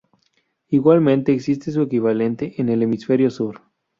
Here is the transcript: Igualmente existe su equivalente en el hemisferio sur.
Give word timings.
Igualmente 0.69 1.31
existe 1.31 1.69
su 1.71 1.83
equivalente 1.83 2.59
en 2.59 2.69
el 2.69 2.81
hemisferio 2.81 3.29
sur. 3.29 3.61